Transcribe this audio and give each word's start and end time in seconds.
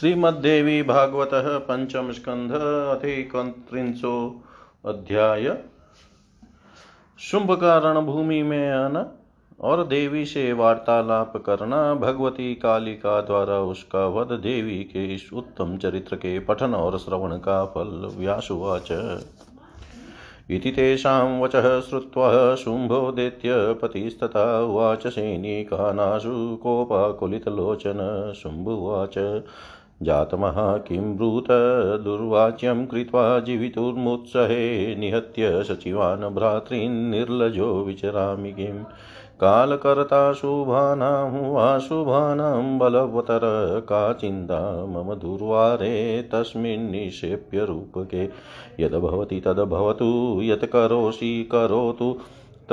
श्रीमद्देवी 0.00 0.82
भागवत 0.82 1.30
पंचम 1.34 2.12
स्कंध 2.12 2.52
अथिकत्रिंशो 2.98 4.42
अध्याय। 4.86 5.56
शुंभ 7.18 7.52
का 7.52 7.78
रणभूमि 7.78 8.42
में 8.42 8.70
आना 8.70 9.12
और 9.60 9.86
देवी 9.86 10.24
से 10.24 10.52
वार्तालाप 10.52 11.36
करना, 11.36 11.94
भगवती 11.94 12.54
कालिका 12.54 13.20
द्वारा 13.20 13.58
उसका 13.60 14.06
वध 14.06 14.26
देवी 14.26 14.78
के 14.84 15.14
इस 15.14 15.32
उत्तम 15.32 15.76
चरित्र 15.76 16.16
के 16.16 16.38
पठन 16.38 16.74
और 16.74 16.98
श्रवण 16.98 17.36
का 17.36 17.64
फल 17.64 18.12
व्यासुवाच। 18.16 18.92
इति 20.50 20.70
तेषां 20.70 21.40
वचः 21.40 21.80
श्रुत्वा 21.80 22.54
शुम्भोदेत्य 22.54 23.48
पतिस्तथा 23.82 24.60
उवाच, 24.60 25.06
सैनिकानाशु 25.06 26.56
कोपाकुलितलोचन, 26.62 28.32
शुम्भुवाच। 28.42 29.42
जातमः 30.02 30.76
किं 30.76 31.16
ब्रूत 31.16 31.46
दुर्वाच्यं 32.04 32.86
कृत्वा 32.86 33.40
जीवितुर्मुत्सहे 33.40 34.96
निहत्य 34.96 35.64
सचिवान् 35.64 36.34
भ्रातॄन् 36.34 37.10
निर्लजो 37.10 37.84
विचरामि 37.84 38.52
किम् 38.52 38.84
कालकर्ता 39.40 40.32
शुभानां 40.32 41.50
वाशुभानां 41.50 42.78
बलवतर 42.78 43.40
का 43.80 44.12
चिन्ता? 44.12 44.86
मम 44.86 45.14
दुर्वारे 45.14 46.22
तस्मिन् 46.22 46.90
निक्षेप्य 46.90 47.64
रूपके। 47.64 48.24
यद्भवति 48.84 49.40
तद्भवतु 49.40 50.40
यत् 50.42 50.64
करोषि 50.64 51.48
करोतु। 51.52 52.16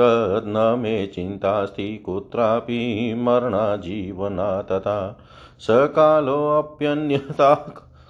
तद् 0.00 0.48
न 0.48 0.78
मे 0.78 1.06
चिन्तास्ति, 1.06 2.02
कुत्रापि 2.06 3.14
मरणाजीवना 3.18 4.62
तथा। 4.62 5.18
सकालोऽप्यन्यथा 5.60 7.54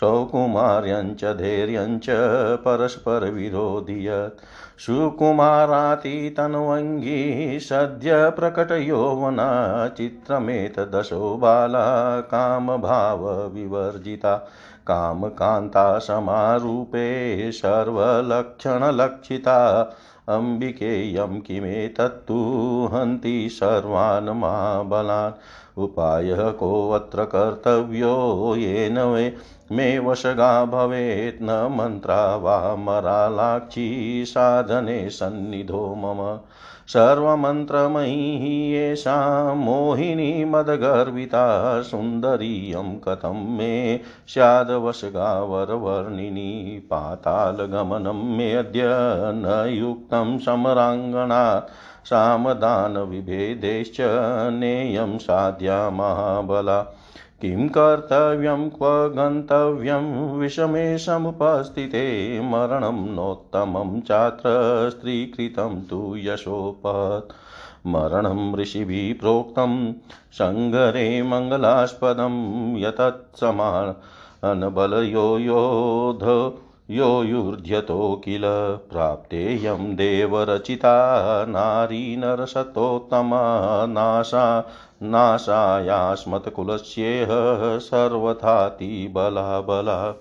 सौकुमार्यञ्च 0.00 1.24
धैर्यञ्च 1.24 2.06
परस्परविरोधियत्। 2.56 4.80
सुकुमारातितन्वङ्गी 4.80 7.60
सद्य 7.60 8.30
प्रकटयौवना 8.30 9.88
चित्रमेतदशो 9.88 11.36
बाला 11.36 12.20
कामभावविवर्जिता। 12.20 14.50
कामकान्ता 14.86 15.98
समारूपे 15.98 17.52
सर्वलक्षणलक्षिता। 17.52 19.92
अम्बिकेयं 20.28 21.40
किमेतत्तु 21.40 22.58
हन्ति 22.92 23.48
सर्वान् 23.52 24.28
महाबलान्। 24.28 25.32
उपायः 25.78 26.50
कोऽत्र 26.50 27.24
कर्तव्यो 27.24 28.54
येन 28.56 28.98
वे 28.98 29.36
मे 29.72 29.98
वशगा 29.98 30.64
भवेत् 30.64 31.42
न 31.42 31.76
मन्त्रा 31.80 32.36
वा 32.36 32.76
मरालाक्षी 32.76 34.24
साधने 34.26 35.10
सन्निधो 35.10 35.94
मम। 35.94 36.38
सर्वमन्त्रमयी 36.88 38.16
येषा 38.72 39.16
मोहिनी 39.54 40.44
मदगर्विता 40.44 41.44
सुन्दरीयं 41.82 42.98
कथं 42.98 43.38
मे 43.56 44.00
स्यादवशगावरवर्णिनी 44.28 45.18
पातालगमनं 46.90 48.20
मेऽद्य 48.36 48.82
न 49.34 49.64
युक्तं 49.68 50.38
समराङ्गणा 50.38 51.44
सामदानविभेदेश्च 52.10 53.96
नेयं 54.60 55.18
साध्या 55.18 55.78
महाबला 55.90 56.82
किं 57.44 57.68
कर्तव्यं 57.68 58.70
क्व 58.70 58.88
गन्तव्यं 58.88 60.38
विषमे 60.38 60.98
समुपस्थिते 60.98 62.40
मरणं 62.40 63.14
नोत्तमं 63.14 64.00
चात्र 64.00 64.90
स्त्रीकृतं 64.90 65.82
तु 65.82 66.16
यशोपत्। 66.16 67.32
मरणं 67.86 68.54
ऋषिभिः 68.54 69.20
प्रोक्तं 69.20 69.92
सङ्गरे 70.32 71.22
मङ्गलास्पदं 71.22 72.76
यतत्समानबलयो 72.76 75.38
योध 75.38 76.52
यो 76.90 77.22
युध्यतो 77.22 78.22
किल 78.24 78.42
प्राप्तेयं 78.92 79.96
देवरचिता 79.96 81.44
नारी 81.44 82.16
नरसतोत्तमा 82.16 83.86
नाशा 83.86 84.70
नाशायास्मत्कुलस्येह 85.02 87.28
सर्वथाति 87.78 89.08
बला 89.12 89.60
बला। 89.60 90.20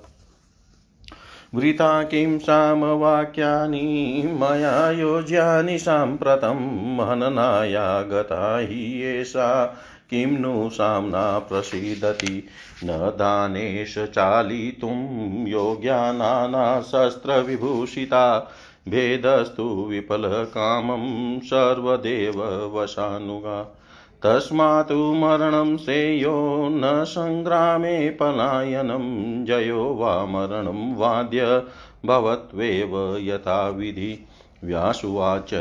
वृता 1.56 2.04
किं 2.04 2.38
सामवाक्यानि 2.38 4.38
मया 4.42 4.92
योज्यानि 4.92 5.80
साम्प्रतं 5.80 7.02
हननाया 7.02 8.02
गता 8.02 8.58
हि 8.58 9.02
एषा 9.02 9.78
किं 10.10 10.28
नु 10.28 10.70
साम्ना 10.70 11.40
प्रसीदति? 11.40 12.48
न 12.84 12.88
दानेश 12.92 13.96
चालितुं 13.98 15.08
योग्यानाना 15.48 16.82
शस्त्रविभूषिता 16.82 18.52
भेदस्तु 18.90 19.64
विफलकामं 19.64 21.40
सर्वदेव 21.40 22.44
वशानुगा 22.76 23.80
तस्मात् 24.24 24.92
मरणं 24.92 25.78
श्रेयो 25.78 26.70
न 26.72 26.82
सङ्ग्रामे 26.86 28.10
पलायनं। 28.10 29.46
जयो 29.46 29.84
वा 29.84 30.26
मरणं 30.26 30.96
वाद्य 30.96 31.64
भवत्वेव 32.06 33.18
यथाविधि। 33.18 34.26
व्यासुवाच। 34.64 35.54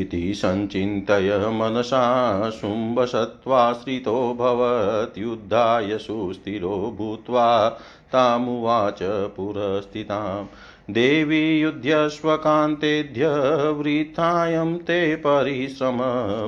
इति 0.00 0.34
सञ्चिन्तय 0.34 1.38
मनसा 1.52 2.50
शुम्भसत्त्वाश्रितो 2.50 4.34
भवत्युद्धाय 4.34 5.98
सुस्थिरो 5.98 6.94
भूत्वा 6.98 7.68
तामुवाच 8.12 8.98
पुरस्थिताम्। 9.02 10.46
देवी 10.90 11.60
युध्यस्वकान्तेभ्य 11.60 13.26
वृथायं 13.70 14.78
ते 14.78 15.16
परिश्रम 15.16 15.96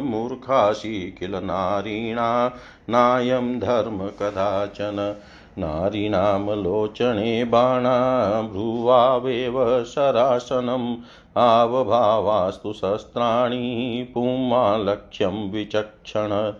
मूर्खासि 0.04 1.16
किल 1.18 1.32
नारीणा, 1.34 2.48
नायं 2.90 3.60
धर्म 3.60 3.98
कदाचन। 3.98 5.20
नारीणां 5.58 6.62
लोचने 6.62 7.44
बाणा 7.44 7.98
भ्रुवावेव 8.52 9.84
शरासनम् 9.84 10.96
आवभावास्तु 11.36 12.72
शस्त्राणि 12.72 14.06
पुमालक्ष्यं 14.14 15.50
विचक्षण 15.50 16.52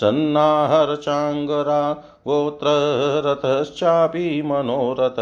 सन्नाहरचाङ्गरा 0.00 1.92
गोत्ररथश्चापि 2.28 4.42
मनोरथ 4.42 5.20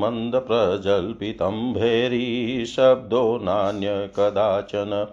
मन्दप्रजल्पितं 0.00 1.72
भैरी 1.72 2.66
शब्दो 2.66 3.38
नान्य 3.42 4.08
कदाचन 4.16 5.06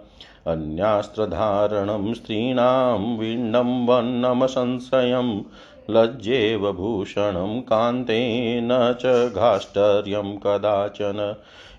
अन्यास्त्रधारणं 0.46 2.14
स्त्रीणां 2.14 3.16
विण्णं 3.16 3.86
वन्नमसंशयं 3.86 5.42
लज्जेव 5.90 6.72
भूषणं 6.72 7.60
कान्तेन 7.60 8.68
च 8.72 9.32
गाष्ठर्यं 9.34 10.36
कदाचन। 10.36 11.34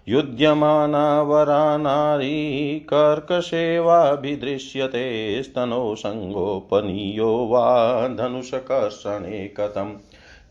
युध्यमाना 0.07 1.21
वरा 1.21 1.77
नारी 1.77 2.79
कर्कशेवाभिदृश्यते 2.79 5.43
स्तनो 5.43 5.95
सङ्गोपनीयो 5.95 7.45
वा 7.45 8.07
धनुषकर्षणे 8.07 9.47
कथम् 9.47 9.93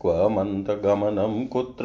क्व 0.01 0.29
मन्तगमनं 0.29 1.45
कुत्र 1.45 1.83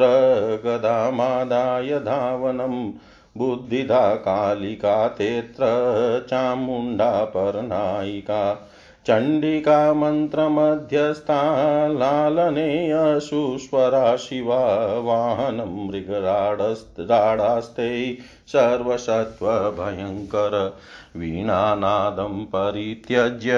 गदामादाय 0.65 1.99
धावनं 1.99 2.91
बुद्धिधा 3.39 4.15
कालिका 4.15 5.07
तेऽत्र 5.07 5.65
चामुण्डा 6.29 7.25
परनायिका 7.25 8.67
चण्डिका 9.05 9.93
मन्त्रमध्यस्था 9.93 11.41
लालनेयसुस्वरा 11.87 14.15
शिवा 14.15 14.99
वाहनं 14.99 15.87
मृगराडास्ते 15.87 18.17
सर्वसत्त्वभयङ्कर। 18.47 20.77
वीणानादं 21.15 22.45
परित्यज्य, 22.45 23.51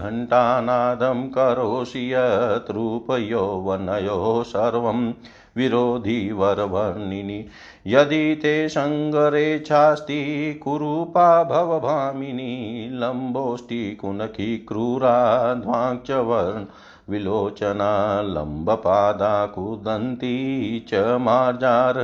घण्टानादं 0.00 1.28
करोषि 1.28 2.14
यत् 2.14 2.70
रूपयौवनयो 2.70 4.42
सर्वं 4.46 5.12
विरोधी 5.56 6.32
वरवर्णिनि। 6.32 7.44
यदि 7.86 8.34
ते 8.34 8.68
सङ्गरेच्छास्ति 8.68 10.20
कुरूपा 10.64 11.44
भवभामिनी 11.44 12.90
लम्बोष्टिकुनखी 12.92 14.58
क्रूरा 14.58 15.54
ध्वाङ्क्षवर्ण 15.54 16.64
विलोचना, 17.10 18.22
लम्बपादा 18.22 19.46
कुदन्ती 19.46 20.80
च 20.88 20.94
मार्जारनयनाकृति 20.94 21.98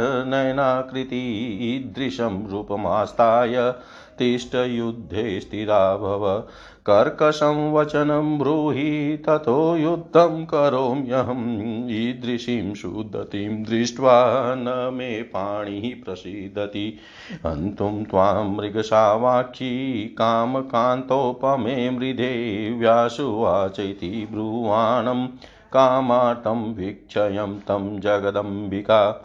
रूपमास्ताय 2.50 3.74
तिष्ठयुद्धे 4.18 5.40
स्थिरा 5.40 5.96
भव 5.96 6.44
कर्कशं 6.86 7.72
वचनं 7.72 8.38
ब्रूहि, 8.38 9.22
ततो 9.26 9.76
युद्धं 9.76 10.44
करोम्यहम् 10.44 11.90
ईदृशीं 11.90 12.74
शुद्धतिं 12.74 13.62
दृष्ट्वा 13.62 14.54
न 14.54 14.90
मे 14.94 15.22
पाणिः 15.22 16.04
प्रसीदति। 16.04 16.98
हन्तुं 17.46 18.04
त्वां 18.04 18.44
मृगसावाक्षी 18.44 20.04
कामकान्तोपमे 20.04 21.90
मृधे 21.90 22.70
व्यासुवाच 22.78 23.80
इति 23.80 24.28
ब्रुवाणं 24.32 25.26
कामार्तं 25.72 26.74
वीक्षयं 26.74 27.58
तं 27.58 28.00
जगदम्बिका। 28.00 29.24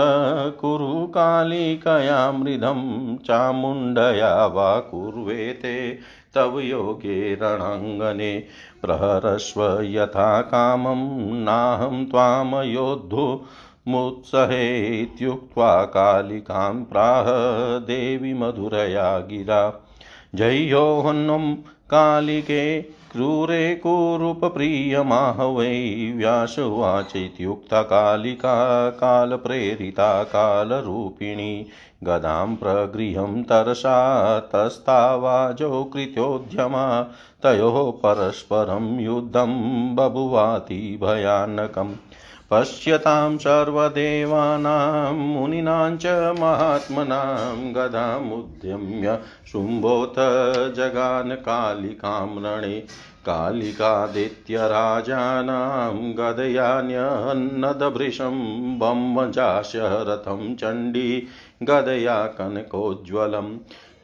कुरु 0.51 1.08
कालिकया 1.08 2.32
मृदं 2.32 3.17
चामुण्डया 3.17 4.46
वा 4.46 4.79
कुर्वेते। 4.79 6.00
तव 6.36 6.60
योगे 6.60 7.36
रणाङ्गने 7.36 8.44
प्रहरस्व 8.82 9.82
यथा 9.82 10.41
कामं 10.41 11.44
नाहं 11.44 12.05
त्वामयोद्धु 12.05 13.41
मुत्सहेत्युक्त्वा 13.88 15.84
कालिकां 15.84 16.84
प्राह 16.84 17.24
देवी 17.80 18.34
मधुरया 18.34 19.20
गिरा। 19.20 19.88
जय्योहन्नं 20.36 21.56
कालिके 21.89 22.82
क्रूरे 22.82 23.75
कुरूपप्रियमाह 23.75 25.44
वै 25.44 26.13
व्यासुवाचेत्युक्ता 26.15 27.82
कालिका 27.82 28.89
कालप्रेरिता 28.89 30.24
कालरूपिणी। 30.24 31.65
गदां 32.04 32.56
प्रगृहं 32.56 33.44
तरसा 33.44 34.39
तस्तावाजो 34.39 35.84
कृत्योद्यमा। 35.84 37.01
तयोः 37.44 37.92
परस्परं 37.92 39.00
युद्धं 39.00 39.51
बभुवाति 39.96 41.00
भयानकम्। 41.04 41.94
पश्यतां 42.52 43.38
सर्वदेवानां, 43.38 45.16
मुनीनां 45.16 45.98
च 45.98 46.36
महात्मनां 46.40 47.74
गदामुद्यम्य 47.74 49.20
शुम्भोऽथ 49.48 50.74
जगान 50.74 51.36
कालिकां 51.36 52.44
रणे। 52.44 52.84
कालिकादित्यराजानां 53.25 56.14
गदयान्यन्नदभृशं 56.14 58.80
बम्मजास्य 58.80 59.80
रथं 59.84 60.56
चण्डी 60.56 61.28
गदया 61.64 62.24
कनकोज्ज्वलम्। 62.24 63.58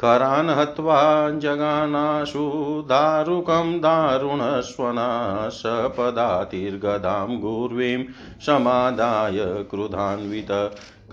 करान् 0.03 0.49
हत्वा 0.49 0.99
जगानाशु 1.39 2.43
दारुकं 2.89 3.79
दारुणस्वना 3.79 5.09
सपदातिर्गदां 5.53 7.39
गुर्वीं 7.41 8.03
समादाय 8.45 9.37
क्रुधान्वित 9.71 10.51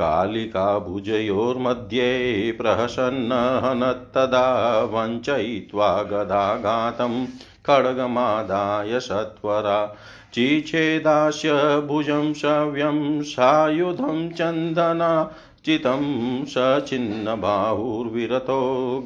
कालिकाभुजयोर्मध्ये 0.00 2.06
प्रहसन्नहनत्तदा 2.52 4.46
वञ्चयित्वा 4.92 6.02
गदाघातं 6.02 7.24
खड्गमादाय 7.66 9.00
सत्वरा 9.00 9.96
चिच्छेदास्य 10.34 11.80
भुजं 11.80 12.32
शव्यं 12.34 13.22
सायुधं 13.22 14.28
चन्दना 14.30 15.30
चितं 15.68 16.44
सचिन्नबाहुर्विरतो 16.44 17.40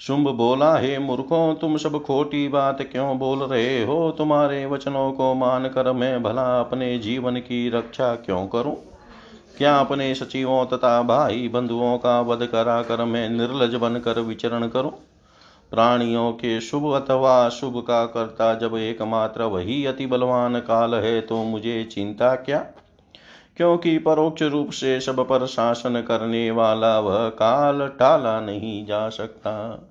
शुंभ 0.00 0.28
बोला, 0.28 0.76
हे 0.76 0.98
मूर्खों, 0.98 1.54
तुम 1.54 1.76
सब 1.76 2.02
खोटी 2.02 2.48
बात 2.48 2.82
क्यों 2.82 3.18
बोल 3.18 3.38
रहे 3.38 3.84
हो? 3.84 4.14
तुम्हारे 4.18 4.66
वचनों 4.66 5.12
को 5.12 5.34
मान 5.34 5.68
कर 5.68 5.92
मैं 5.92 6.22
भला 6.22 6.60
अपने 6.60 6.98
जीवन 6.98 7.36
की 7.36 7.68
रक्षा 7.68 8.14
क्यों 8.14 8.46
करूँ? 8.46 8.76
क्या 9.58 9.78
अपने 9.78 10.14
सचिवों 10.14 10.66
तथा 10.66 11.02
भाई 11.02 11.48
बंधुओं 11.48 11.98
का 11.98 12.20
वध 12.20 12.46
करा 12.46 12.82
कर 12.82 13.04
मैं 13.04 13.28
निर्लज 13.28 13.74
बनकर 13.74 14.20
विचरण 14.20 14.68
करूँ? 14.68 14.90
प्राणियों 15.70 16.32
के 16.32 16.60
शुभ 16.60 16.92
अथवा 16.92 17.48
शुभ 17.48 17.80
का 17.80 18.06
करता 18.06 18.54
जब 18.54 18.76
एकमात्र 18.76 19.42
वही 19.42 19.84
अति 19.86 20.06
बलवान 20.06 20.58
काल 20.60 20.94
है 20.94 21.20
तो 21.20 21.42
मुझे 21.44 21.84
चिंता 21.84 22.34
क्या? 22.34 22.66
क्योंकि 23.56 23.98
परोक्ष 23.98 24.42
रूप 24.42 24.70
से 24.70 25.00
सब 25.00 25.28
पर 25.28 25.46
शासन 25.46 26.00
करने 26.08 26.50
वाला 26.50 27.00
वह 27.00 27.28
काल 27.28 27.88
टाला 27.88 28.40
नहीं 28.40 28.86
जा 28.86 29.08
सकता। 29.08 29.82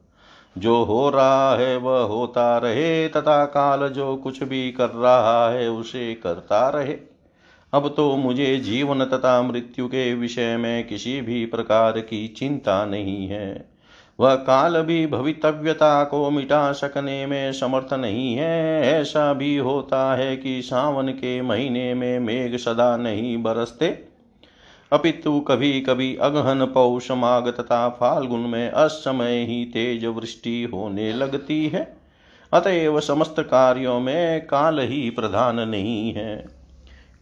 जो 0.57 0.83
हो 0.83 1.09
रहा 1.09 1.55
है 1.55 1.77
वह 1.77 2.01
होता 2.01 2.57
रहे, 2.57 3.07
तथा 3.07 3.45
काल 3.45 3.89
जो 3.89 4.15
कुछ 4.15 4.43
भी 4.43 4.71
कर 4.71 4.89
रहा 4.89 5.49
है 5.49 5.69
उसे 5.69 6.13
करता 6.13 6.69
रहे। 6.69 6.97
अब 7.73 7.93
तो 7.97 8.15
मुझे 8.15 8.57
जीवन 8.57 9.05
तथा 9.05 9.41
मृत्यु 9.41 9.87
के 9.87 10.13
विषय 10.13 10.57
में 10.57 10.87
किसी 10.87 11.21
भी 11.21 11.45
प्रकार 11.45 11.99
की 11.99 12.27
चिंता 12.27 12.85
नहीं 12.85 13.27
है। 13.27 13.70
वह 14.21 14.35
काल 14.35 14.81
भी 14.81 15.07
भवितव्यता 15.07 16.03
को 16.03 16.29
मिटा 16.29 16.71
सकने 16.71 17.25
में 17.25 17.53
समर्थ 17.53 17.93
नहीं 17.93 18.35
है। 18.35 18.81
ऐसा 19.01 19.33
भी 19.33 19.57
होता 19.57 20.15
है 20.15 20.37
कि 20.37 20.61
सावन 20.61 21.07
के 21.07 21.41
महीने 21.41 21.93
में 21.93 22.19
मेघ 22.19 22.55
सदा 22.57 22.97
नहीं 22.97 23.43
बरसते। 23.43 23.87
अपितु 24.93 25.39
कभी 25.39 25.81
कभी 25.81 26.15
अगहन 26.15 26.65
पौष 26.65 27.11
माघ 27.11 27.47
तथा 27.47 27.89
फाल्गुन 27.89 28.39
में 28.39 28.69
असमय 28.69 29.37
ही 29.43 29.65
तेज 29.65 30.05
वृष्टि 30.05 30.69
होने 30.73 31.13
लगती 31.13 31.67
है। 31.67 31.97
अतएव 32.53 32.99
समस्त 32.99 33.35
कार्यों 33.39 33.99
में 33.99 34.47
काल 34.47 34.79
ही 34.79 35.09
प्रधान 35.09 35.69
नहीं 35.69 36.13
है। 36.13 36.35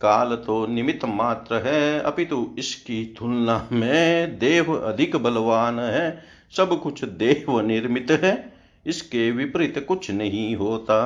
काल 0.01 0.35
तो 0.35 0.65
निमित्त 0.67 1.05
मात्र 1.05 1.55
है, 1.55 1.99
अपितु 1.99 2.47
इसकी 2.59 3.15
तुलना 3.19 3.67
में 3.71 4.39
देव 4.39 4.75
अधिक 4.75 5.15
बलवान 5.15 5.79
है। 5.79 6.38
सब 6.53 6.79
कुछ 6.81 7.03
देव 7.03 7.59
निर्मित 7.59 8.11
है, 8.11 8.53
इसके 8.85 9.29
विपरीत 9.31 9.85
कुछ 9.87 10.11
नहीं 10.11 10.55
होता। 10.55 10.99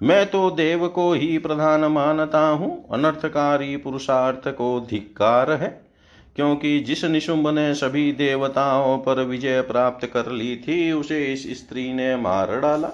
मैं 0.00 0.24
तो 0.26 0.50
देव 0.50 0.86
को 0.88 1.12
ही 1.12 1.38
प्रधान 1.38 1.84
मानता 1.84 2.40
हूँ, 2.40 2.88
अनर्थकारी 2.92 3.76
पुरुषार्थ 3.76 4.48
को 4.48 4.68
धिक्कार 4.80 5.50
है, 5.52 5.68
क्योंकि 6.36 6.78
जिस 6.80 7.04
निशुंभ 7.04 7.48
ने 7.48 7.74
सभी 7.74 8.10
देवताओं 8.12 8.98
पर 8.98 9.22
विजय 9.22 9.60
प्राप्त 9.60 10.06
कर 10.06 10.30
ली 10.30 10.56
थी, 10.58 10.92
उसे 10.92 11.24
इस 11.24 11.46
स्त्री 11.58 11.92
ने 11.92 12.14
मार 12.16 12.58
डाला। 12.60 12.90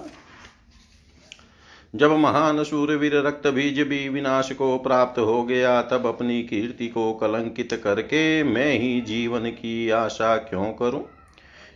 जब 1.93 2.11
महान 2.11 2.63
सूर्यवीर 2.63 3.15
रक्त 3.17 3.47
बीज 3.47 3.79
भी 3.79 4.07
विनाश 4.09 4.51
को 4.51 4.77
प्राप्त 4.77 5.19
हो 5.19 5.43
गया, 5.43 5.81
तब 5.81 6.05
अपनी 6.05 6.41
कीर्ति 6.43 6.87
को 6.87 7.13
कलंकित 7.13 7.81
करके 7.83 8.43
मैं 8.43 8.71
ही 8.73 8.99
जीवन 9.01 9.49
की 9.51 9.89
आशा 9.89 10.35
क्यों 10.37 10.71
करूँ? 10.73 11.03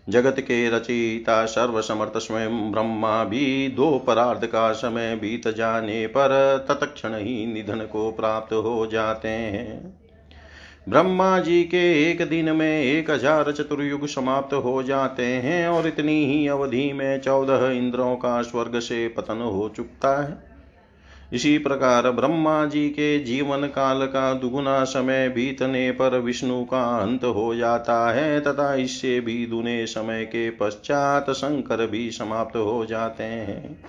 जगत 0.08 0.36
के 0.40 0.70
रचयिता 0.70 1.46
सर्वसमर्थ 1.46 2.18
स्वयं 2.18 2.72
ब्रह्मा 2.72 3.24
भी 3.24 3.68
दो 3.68 3.98
परार्ध 4.00 4.46
का 4.46 4.72
समय 4.74 5.16
बीत 5.16 5.48
जाने 5.48 6.08
पर 6.08 6.66
तत्क्षण 6.70 7.16
ही 7.16 7.46
निधन 7.46 7.80
को 7.82 8.12
प्राप्त 8.12 8.54
हो 8.54 8.88
जाते 8.88 9.28
हैं। 9.28 9.94
ब्रह्मा 10.90 11.40
जी 11.40 11.64
के 11.64 12.12
एक 12.12 12.22
दिन 12.30 12.52
में 12.52 12.82
एक 12.82 13.10
हज़ार 13.12 13.52
चतुर्युग 13.52 14.08
समाप्त 14.08 14.54
हो 14.54 14.84
जाते 14.84 15.26
हैं 15.26 15.68
और 15.68 15.88
इतनी 15.88 16.26
ही 16.26 16.48
अवधि 16.48 16.92
में 16.94 17.22
चौदह 17.22 17.68
इंद्रों 17.68 18.16
का 18.16 18.42
स्वर्ग 18.42 18.80
से 18.80 19.08
पतन 19.08 19.42
हो 19.42 19.70
चुकता 19.70 20.22
है। 20.22 20.51
इसी 21.34 21.58
प्रकार 21.58 22.12
ब्रह्मा 22.12 22.66
जी 22.66 22.90
के 22.90 23.20
जीवन 23.20 23.62
काल 23.68 24.06
का 24.06 24.34
दुगुना 24.34 24.84
समय 24.84 25.30
बीतने 25.30 25.92
पर 25.92 26.20
विष्णु 26.20 26.64
का 26.64 26.98
अंत 26.98 27.24
हो 27.24 27.56
जाता 27.56 28.12
है, 28.12 28.42
तथा 28.42 28.76
इससे 28.76 29.20
भी 29.20 29.46
दुने 29.46 29.86
समय 29.86 30.26
के 30.26 30.50
पश्चात 30.50 31.30
शंकर 31.30 31.88
भी 31.88 32.12
समाप्त 32.12 32.56
हो 32.56 32.86
जाते 32.86 33.24
हैं। 33.24 33.84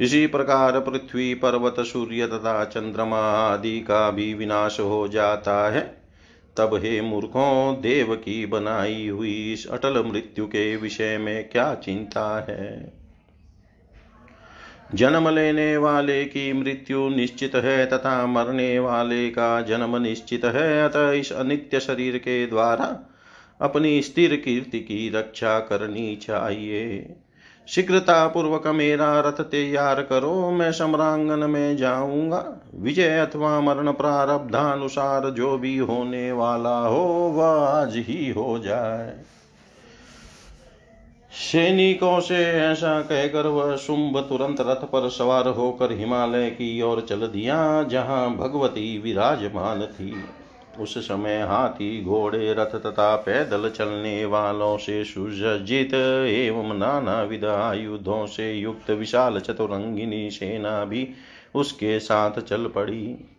इसी 0.00 0.26
प्रकार 0.26 0.80
पृथ्वी, 0.80 1.34
पर्वत, 1.34 1.76
सूर्य 1.78 2.26
तथा 2.26 2.64
चंद्रमा 2.64 3.20
आदि 3.20 3.80
का 3.80 4.10
भी 4.10 4.34
विनाश 4.34 4.80
हो 4.80 5.08
जाता 5.08 5.70
है। 5.70 6.02
तब 6.56 6.70
हे 6.74 7.00
मूर्खों, 7.00 7.80
देव 7.80 8.14
की 8.14 8.46
बनाई 8.46 9.08
हुई 9.08 9.52
इस 9.52 9.66
अटल 9.66 10.02
मृत्यु 10.02 10.46
के 10.46 10.76
विषय 10.76 11.18
में 11.18 11.48
क्या 11.48 11.74
चिंता 11.74 12.46
है? 12.48 13.01
जन्म 14.94 15.28
लेने 15.28 15.76
वाले 15.76 16.24
की 16.24 16.52
मृत्यु 16.52 17.08
निश्चित 17.08 17.54
है, 17.54 17.86
तथा 17.86 18.26
मरने 18.26 18.78
वाले 18.78 19.30
का 19.30 19.60
जन्म 19.60 19.96
निश्चित 19.96 20.44
है। 20.44 20.84
अतः 20.84 21.10
इस 21.10 21.32
अनित्य 21.32 21.80
शरीर 21.80 22.18
के 22.18 22.46
द्वारा 22.46 23.08
अपनी 23.60 24.02
स्थिर 24.02 24.36
कीर्ति 24.36 24.80
की 24.80 25.10
रक्षा 25.10 25.58
करनी 25.58 26.16
चाहिए। 26.16 27.14
शीघ्रता 27.68 28.28
पूर्वक 28.28 28.66
मेरा 28.66 29.20
रथ 29.20 29.40
तैयार 29.40 30.02
करो, 30.02 30.50
मैं 30.50 30.72
सम्रांगन 30.72 31.50
में 31.50 31.76
जाऊँगा। 31.76 32.70
विजय 32.74 33.18
अथवा 33.18 33.60
मरण 33.60 33.92
प्रारब्धानुसार 33.92 35.30
जो 35.30 35.58
भी 35.58 35.78
होने 35.78 36.32
वाला 36.32 36.78
हो, 36.78 37.04
वह 37.36 37.66
आज 37.68 37.92
ही 37.96 38.30
हो 38.30 38.58
जाए। 38.58 39.12
सैनिकों 41.32 42.20
से 42.20 42.36
ऐसा 42.44 43.00
कहकर 43.00 43.46
वह 43.46 43.76
शुंभ 43.76 44.18
तुरंत 44.18 44.60
रथ 44.60 44.84
पर 44.84 45.08
सवार 45.08 45.48
होकर 45.48 45.92
हिमालय 45.92 46.50
की 46.50 46.82
ओर 46.82 47.00
चल 47.00 47.26
दिया, 47.26 47.82
जहाँ 47.82 48.36
भगवती 48.36 48.98
विराजमान 48.98 49.82
थी। 49.82 50.14
उस 50.80 50.96
समय 50.98 51.40
हाथी, 51.42 52.02
घोड़े, 52.04 52.52
रथ 52.52 52.74
तथा 52.76 53.16
पैदल 53.16 53.68
चलने 53.70 54.24
वालों 54.24 54.76
से 54.76 55.04
सुसज्जित 55.04 55.94
एवं 55.94 56.74
नाना 56.74 57.22
विध 57.22 57.44
आयुधों 57.44 58.26
से 58.26 58.52
युक्त 58.52 58.90
विशाल 58.90 59.38
चतुरंगिनी 59.40 60.30
सेना 60.30 60.84
भी 60.84 61.08
उसके 61.54 61.98
साथ 62.00 62.40
चल 62.40 62.66
पड़ी। 62.66 63.31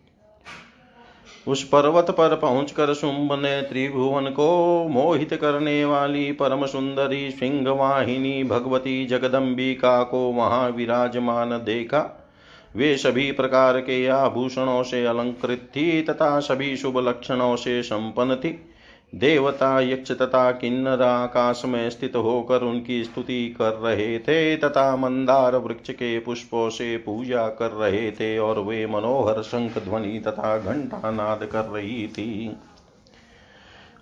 उस 1.46 1.62
पर्वत 1.64 2.10
पर 2.10 2.36
पहुंचकर 2.36 2.94
शुंभ 2.94 3.32
ने 3.32 3.62
त्रिभुवन 3.62 4.24
को 4.24 4.88
मोहित 4.88 5.34
करने 5.34 5.84
वाली 5.84 6.32
परम 6.32 6.66
सुंदरी 6.66 7.30
सिंह 7.30 7.70
वाहिनी 7.70 8.44
भगवती 8.44 9.06
जगदम्बिका 9.06 10.02
को 10.02 10.18
वहाँ 10.18 10.70
विराजमान 10.70 11.50
देखा। 11.50 12.30
वे 12.76 12.96
सभी 12.96 13.32
प्रकार 13.32 13.80
के 13.80 14.06
आभूषणों 14.06 14.82
से 14.82 15.04
अलंकृत 15.06 15.68
थी 15.76 16.02
तथा 16.02 16.40
सभी 16.40 16.76
शुभ 16.76 16.98
लक्षणों 16.98 17.56
से 17.56 17.82
संपन्न 17.82 18.36
थी। 18.36 18.73
देवता 19.14 19.80
यक्ष 19.80 20.12
तथा 20.12 20.50
किन्नर 20.50 21.02
आकाश 21.02 21.62
में 21.64 21.90
स्थित 21.90 22.16
होकर 22.16 22.62
उनकी 22.62 23.04
स्तुति 23.04 23.54
कर 23.58 23.72
रहे 23.72 24.18
थे, 24.18 24.56
तथा 24.56 24.96
मंदार 24.96 25.56
वृक्ष 25.56 25.90
के 25.90 26.18
पुष्पों 26.18 26.70
से 26.70 26.96
पूजा 26.96 27.48
कर 27.48 27.70
रहे 27.70 28.10
थे, 28.10 28.38
और 28.38 28.58
वे 28.58 28.86
मनोहर 28.86 29.42
शंख 29.42 29.78
ध्वनि 29.78 30.18
तथा 30.26 30.58
घंटा 30.58 31.10
नाद 31.10 31.48
कर 31.52 31.64
रही 31.64 32.08
थी। 32.08 32.56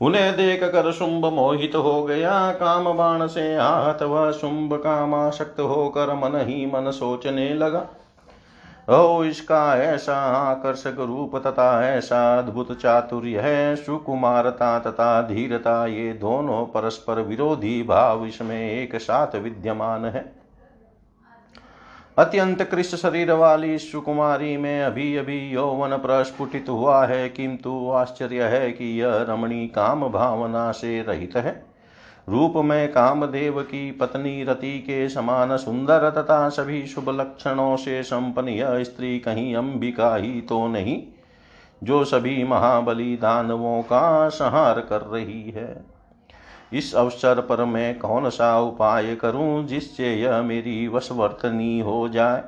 उन्हें 0.01 0.37
देख 0.37 0.65
कर 0.65 0.93
शुंभ 0.93 1.25
मोहित 1.27 1.75
हो 1.75 2.05
गया, 2.05 2.53
काम 2.53 2.93
बाण 2.93 3.27
से 3.27 3.57
आहत 3.57 4.03
वह 4.03 4.31
शुंभ 4.31 4.75
कामाशक्त 4.75 5.61
होकर 5.61 6.15
मन 6.15 6.47
ही 6.49 6.67
मन 6.67 6.91
सोचने 6.91 7.55
लगा। 7.55 7.87
ओ 8.89 9.25
इसका 9.25 9.77
ऐसा 9.77 10.15
आकर्षक 10.17 10.97
रूप 10.99 11.37
तथा 11.37 11.87
ऐसा 11.89 12.39
अद्भुत 12.39 12.73
चातुर्य 12.81 13.41
है, 13.41 13.77
सुकुमारता 13.77 14.79
तथा 14.79 15.23
धीरता, 15.23 15.87
ये 15.87 16.13
दोनों 16.13 16.65
परस्पर 16.67 17.21
विरोधी 17.21 17.83
भाव 17.83 18.27
इसमें 18.27 18.71
एक 18.71 18.97
साथ 18.97 19.37
विद्यमान 19.37 20.05
है। 20.05 20.33
अत्यंत 22.19 22.63
कृष्ण 22.63 22.97
शरीर 22.97 23.33
वाली 23.33 23.79
सुकुमारी 23.79 24.57
में 24.57 24.83
अभी 24.83 25.17
अभी 25.17 25.39
यौवन 25.51 25.97
प्रस्फुटित 25.97 26.69
हुआ 26.69 27.05
है, 27.07 27.29
किंतु 27.29 27.91
आश्चर्य 27.91 28.43
है 28.43 28.73
कि 28.73 29.01
यह 29.03 29.27
रमणी 29.29 29.67
काम 29.67 30.09
भावना 30.09 30.71
से 30.73 31.03
रहित 31.03 31.37
है। 31.37 31.72
रूप 32.29 32.53
में 32.57 32.93
कामदेव 32.93 33.61
की 33.63 33.91
पत्नी 33.91 34.45
रति 34.45 34.79
के 34.79 35.09
समान 35.09 35.57
सुंदर 35.57 36.11
तथा 36.11 36.49
सभी 36.49 36.87
शुभ 36.87 37.09
लक्षणों 37.11 37.77
से 37.77 38.03
संपन्न 38.03 38.49
यह 38.49 38.83
स्त्री 38.83 39.19
कहीं 39.19 39.55
अंबिका 39.55 40.17
ही 40.17 40.41
तो 40.41 40.67
नहीं, 40.69 41.03
जो 41.83 42.05
सभी 42.05 42.45
महाबली 42.45 43.17
दानवों 43.17 43.83
का 43.83 44.29
संहार 44.29 44.81
कर 44.81 45.01
रही 45.01 45.51
है। 45.51 45.85
इस 46.73 46.95
अवसर 46.95 47.41
पर 47.41 47.65
मैं 47.65 47.99
कौन 47.99 48.31
सा 48.31 48.61
उपाय 48.61 49.15
करूँ 49.15 49.67
जिससे 49.67 50.15
यह 50.15 50.43
मेरी 50.43 50.89
वशवर्तनी 50.89 51.81
हो 51.81 52.09
जाए? 52.09 52.45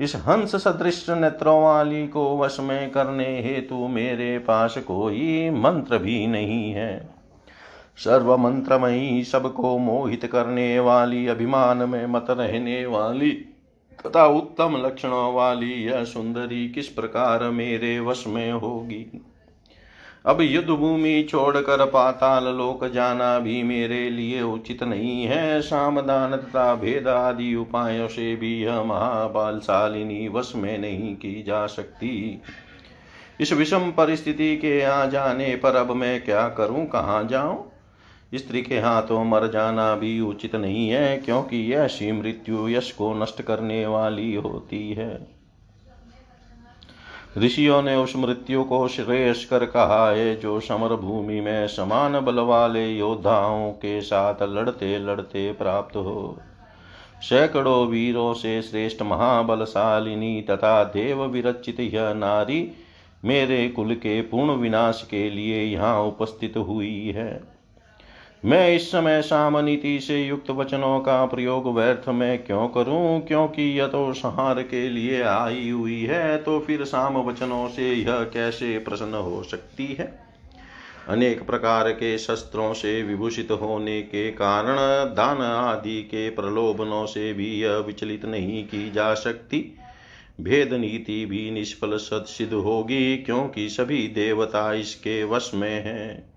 इस 0.00 0.16
हंस 0.16 0.56
सदृश 0.56 1.06
नेत्रों 1.10 1.62
वाली 1.62 2.08
को 2.08 2.38
वश 2.38 2.56
में 2.60 2.90
करने 2.90 3.42
हेतु 3.42 3.88
मेरे 3.88 4.38
पास 4.38 4.78
कोई 4.78 5.50
मंत्र 5.50 5.98
भी 5.98 6.26
नहीं 6.26 6.72
है। 6.72 7.19
सर्व 8.04 8.36
मंत्रमयी 8.36 9.24
सबको 9.24 9.78
मोहित 9.78 10.26
करने 10.26 10.80
वाली, 10.80 11.26
अभिमान 11.26 11.76
में 11.76 12.06
मत 12.06 12.26
रहने 12.30 12.86
वाली, 12.86 13.30
तथा 14.06 14.26
उत्तम 14.26 14.82
लक्षणों 14.86 15.34
वाली 15.34 15.72
यह 15.72 16.04
सुंदरी 16.04 16.68
किस 16.68 16.88
प्रकार 16.88 17.44
मेरे 17.44 18.00
वश 18.00 18.24
में 18.26 18.52
होगी? 18.52 19.22
अब 20.26 20.40
युद्ध 20.40 20.68
भूमि 20.68 21.26
छोड़कर 21.30 21.86
पाताल 21.86 22.44
लोक 22.44 22.84
जाना 22.84 23.38
भी 23.38 23.62
मेरे 23.62 24.10
लिए 24.10 24.42
उचित 24.42 24.82
नहीं 24.82 25.24
है। 25.24 25.60
सामदान 25.60 26.36
तथा 26.36 26.74
भेद 26.74 27.08
आदि 27.08 27.54
उपायों 27.54 28.08
से 28.08 28.36
भी 28.36 28.62
यह 28.62 28.82
महाबालशालिनी 28.82 30.28
वश 30.28 30.52
में 30.56 30.78
नहीं 30.78 31.16
की 31.16 31.42
जा 31.42 31.66
सकती। 31.66 32.42
इस 33.40 33.52
विषम 33.52 33.92
परिस्थिति 33.96 34.56
के 34.56 34.82
आ 34.82 35.06
जाने 35.06 35.56
पर 35.56 35.76
अब 35.76 35.90
मैं 35.90 36.24
क्या 36.24 36.48
करूँ? 36.48 36.86
कहाँ 36.86 37.24
जाऊँ? 37.24 37.69
स्त्री 38.32 38.60
के 38.62 38.78
हाथों 38.78 39.24
मर 39.24 39.46
जाना 39.46 39.94
भी 39.94 40.18
उचित 40.20 40.54
नहीं 40.56 40.88
है, 40.88 41.16
क्योंकि 41.18 41.72
ऐसी 41.74 42.10
मृत्यु 42.12 42.68
यश 42.68 42.90
को 42.92 43.12
नष्ट 43.14 43.42
करने 43.42 43.84
वाली 43.86 44.34
होती 44.34 44.92
है। 44.92 45.18
ऋषियों 47.38 47.80
ने 47.82 47.94
उस 47.96 48.14
मृत्यु 48.16 48.62
को 48.64 48.86
श्रेयस 48.88 49.44
कर 49.44 49.64
कहा 49.66 50.10
है 50.10 50.34
जो 50.36 50.58
समर 50.60 50.94
भूमि 50.96 51.40
में 51.40 51.66
समान 51.68 52.20
बल 52.20 52.38
वाले 52.40 52.86
योद्धाओं 52.88 53.70
के 53.72 54.00
साथ 54.00 54.42
लड़ते 54.44 54.98
लड़ते 54.98 55.50
प्राप्त 55.52 55.96
हो, 55.96 56.38
सैकड़ों 57.22 57.86
वीरों 57.86 58.32
से 58.34 58.60
श्रेष्ठ 58.62 59.02
महाबलशालिनी 59.02 60.40
तथा 60.42 60.82
देव 60.84 61.24
विरचित 61.24 61.80
यह 61.80 62.12
नारी 62.14 62.70
मेरे 63.24 63.68
कुल 63.68 63.94
के 63.94 64.20
पूर्ण 64.22 64.52
विनाश 64.52 65.06
के 65.10 65.28
लिए 65.30 65.62
यहाँ 65.64 66.02
उपस्थित 66.02 66.56
हुई 66.58 67.12
है। 67.16 67.59
मैं 68.44 68.76
इस 68.76 68.88
समय 68.88 69.22
सामनीति 69.22 70.00
से 70.00 70.22
युक्त 70.24 70.50
वचनों 70.50 71.00
का 71.00 71.26
प्रयोग 71.26 71.74
व्यर्थ 71.74 72.08
में 72.08 72.44
क्यों 72.44 72.68
करूँ? 72.68 73.20
क्योंकि 73.20 73.62
यह 73.62 73.86
तो 73.86 74.12
संहार 74.12 74.62
के 74.62 74.88
लिए 74.88 75.22
आई 75.22 75.70
हुई 75.70 76.04
है 76.04 76.38
तो 76.38 76.60
फिर 76.60 76.84
साम 76.84 77.16
वचनों 77.16 77.68
से 77.68 77.92
यह 77.92 78.22
कैसे 78.24 78.78
प्रसन्न 78.78 79.14
हो 79.14 79.42
सकती 79.42 79.86
है? 79.86 80.22
अनेक 81.08 81.46
प्रकार 81.46 81.90
के 81.90 82.18
शस्त्रों 82.18 82.72
से 82.72 83.02
विभूषित 83.02 83.50
होने 83.50 84.02
के 84.02 84.30
कारण 84.30 84.76
दान 85.14 85.38
आदि 85.38 86.02
के 86.02 86.30
प्रलोभनों 86.30 87.06
से 87.06 87.32
भी 87.32 87.60
यह 87.60 87.76
विचलित 87.76 88.24
नहीं 88.24 88.64
की 88.64 88.90
जा 88.90 89.14
सकती। 89.14 89.78
भेद 90.40 90.72
नीति 90.72 91.26
भी 91.26 91.50
निष्फल 91.50 91.96
सिद्ध 91.96 92.52
होगी, 92.52 93.16
क्योंकि 93.16 93.68
सभी 93.68 94.08
देवता 94.08 94.72
इसके 94.72 95.24
वश 95.24 95.50
में 95.54 95.84
हैं। 95.84 96.30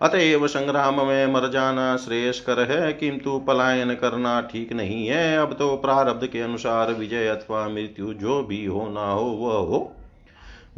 अतएव 0.00 0.46
संग्राम 0.46 1.00
में 1.06 1.26
मर 1.26 1.48
जाना 1.50 1.96
श्रेयस्कर 1.96 2.60
है, 2.62 2.92
किंतु 2.92 3.38
पलायन 3.38 3.94
करना 3.94 4.40
ठीक 4.42 4.72
नहीं 4.72 5.06
है। 5.06 5.38
अब 5.38 5.52
तो 5.52 5.76
प्रारब्ध 5.76 6.26
के 6.26 6.40
अनुसार 6.40 6.92
विजय 6.92 7.26
अथवा 7.28 7.68
मृत्यु 7.68 8.12
जो 8.14 8.42
भी 8.42 8.64
होना 8.64 9.10
हो, 9.10 9.24
वह 9.24 9.56
हो। 9.68 9.92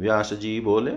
व्यास 0.01 0.33
जी 0.33 0.59
बोले, 0.59 0.91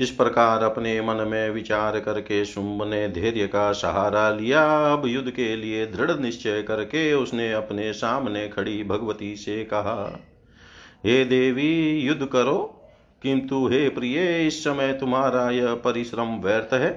इस 0.00 0.10
प्रकार 0.10 0.62
अपने 0.62 1.00
मन 1.00 1.16
में 1.28 1.50
विचार 1.50 1.98
करके 2.00 2.44
शुंभ 2.44 2.82
ने 2.86 3.08
धैर्य 3.08 3.46
का 3.46 3.70
सहारा 3.72 4.28
लिया। 4.30 4.64
अब 4.92 5.06
युद्ध 5.06 5.30
के 5.30 5.54
लिए 5.56 5.86
दृढ़ 5.86 6.10
निश्चय 6.10 6.62
करके 6.62 7.12
उसने 7.12 7.52
अपने 7.52 7.92
सामने 7.92 8.48
खड़ी 8.48 8.82
भगवती 8.84 9.34
से 9.36 9.62
कहा, 9.64 10.20
हे 11.06 11.24
देवी, 11.24 12.00
युद्ध 12.00 12.26
करो। 12.26 12.73
किंतु 13.24 13.66
हे 13.66 13.88
प्रिय, 13.88 14.46
इस 14.46 14.64
समय 14.64 14.92
तुम्हारा 14.92 15.50
यह 15.50 15.74
परिश्रम 15.74 16.26
व्यर्थ 16.26 16.74
है। 16.74 16.90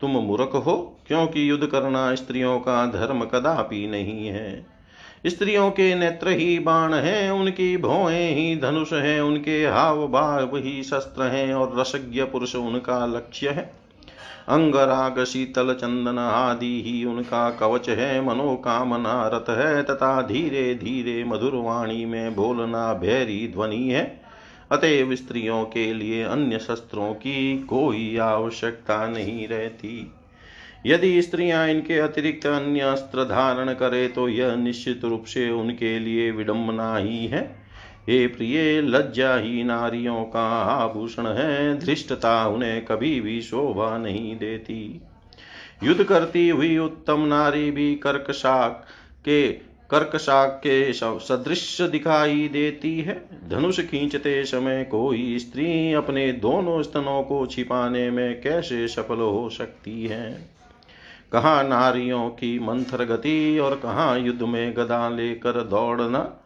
तुम 0.00 0.10
मूर्ख 0.10 0.50
हो, 0.54 0.98
क्योंकि 1.06 1.50
युद्ध 1.50 1.66
करना 1.66 2.14
स्त्रियों 2.14 2.58
का 2.58 2.86
धर्म 2.86 3.24
कदापि 3.24 3.86
नहीं 3.86 4.26
है। 4.26 4.66
स्त्रियों 5.26 5.70
के 5.70 5.94
नेत्र 5.94 6.28
ही 6.28 6.58
बाण 6.58 6.94
हैं, 6.94 7.30
उनकी 7.30 7.76
भौएँ 7.76 8.34
ही 8.34 8.56
धनुष 8.56 8.92
हैं, 8.92 9.20
उनके 9.20 9.66
हाव 9.66 10.08
भाव 10.08 10.56
ही 10.56 10.82
शस्त्र 10.82 11.22
हैं, 11.22 11.54
और 11.54 11.80
रसज्ञ 11.80 12.22
पुरुष 12.22 12.56
उनका 12.56 13.06
लक्ष्य 13.06 13.48
है। 13.48 13.74
अंगराग, 14.48 15.24
शीतल 15.24 15.74
चंदन 15.74 16.18
आदि 16.18 16.82
ही 16.86 17.04
उनका 17.04 17.50
कवच 17.50 17.88
है, 17.88 18.26
मनोकामना 18.26 19.30
रथ 19.34 19.50
है, 19.50 19.82
तथा 19.82 20.22
धीरे 20.22 20.74
धीरे 20.74 21.24
मधुर 21.24 21.52
वाणी 21.54 22.04
में 22.04 22.34
बोलना 22.34 22.94
भैरी 22.94 23.48
ध्वनि 23.48 23.88
है। 23.88 24.22
अतएव 24.72 25.14
स्त्रियों 25.14 25.64
के 25.64 25.92
लिए 25.94 26.22
अन्य 26.22 26.58
शस्त्रों 26.58 27.12
की 27.14 27.58
कोई 27.62 28.16
आवश्यकता 28.16 29.06
नहीं 29.08 29.48
रहती। 29.48 30.12
यदि 30.86 31.22
स्त्रियाँ 31.22 31.68
इनके 31.68 31.98
अतिरिक्त 31.98 32.46
अन्य 32.46 32.80
अस्त्र 32.80 33.24
धारण 33.24 33.72
करे 33.72 34.06
तो 34.08 34.28
यह 34.28 34.54
निश्चित 34.54 35.04
रूप 35.04 35.24
से 35.24 35.50
उनके 35.50 35.98
लिए 35.98 36.30
विडंबना 36.30 36.96
ही 36.96 37.26
है। 37.26 37.42
हे 38.08 38.26
प्रिय 38.26 38.80
लज्जा 38.80 39.34
ही 39.36 39.62
नारियों 39.64 40.22
का 40.24 40.48
आभूषण 40.62 41.26
है, 41.26 41.78
धृष्टता 41.78 42.46
उन्हें 42.46 42.84
कभी 42.84 43.20
भी 43.20 43.40
शोभा 43.42 43.96
नहीं 43.98 44.36
देती। 44.36 45.00
युद्ध 45.82 46.04
करती 46.04 46.48
हुई 46.48 46.76
उत्तम 46.78 47.20
नारी 47.20 47.70
भी 47.70 47.94
कर्कशाक 47.94 48.84
के 49.20 49.71
कर्कशाक 49.92 50.50
के 50.50 50.92
सदृश 50.92 51.80
दिखाई 51.80 52.48
देती 52.48 53.00
है। 53.00 53.24
धनुष 53.48 53.80
खींचते 53.80 54.44
समय 54.44 54.84
कोई 54.84 55.38
स्त्री 55.38 55.92
अपने 55.92 56.32
दोनों 56.32 56.82
स्तनों 56.82 57.22
को 57.22 57.46
छिपाने 57.46 58.10
में 58.10 58.40
कैसे 58.40 58.88
सफल 58.88 59.18
हो 59.18 59.48
सकती 59.50 60.06
है? 60.06 60.48
कहाँ 61.32 61.64
नारियों 61.64 62.28
की 62.28 62.58
मंथर 62.58 63.04
गति 63.04 63.58
और 63.58 63.74
कहाँ 63.74 64.18
युद्ध 64.18 64.42
में 64.42 64.76
गदा 64.76 65.08
लेकर 65.08 65.52
दौड़ना? 65.52 66.38